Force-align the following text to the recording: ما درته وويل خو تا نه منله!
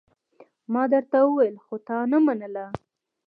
ما 0.73 0.83
درته 0.93 1.17
وويل 1.23 1.55
خو 1.65 1.75
تا 1.87 1.97
نه 2.11 2.17
منله! 2.25 2.65